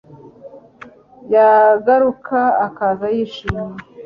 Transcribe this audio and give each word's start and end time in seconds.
yagaruka, 1.33 2.39
akaza 2.67 3.07
yishimye 3.15 3.69